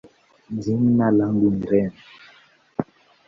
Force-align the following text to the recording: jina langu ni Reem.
jina 0.61 1.11
langu 1.11 1.47
ni 1.51 1.65
Reem. 1.69 1.91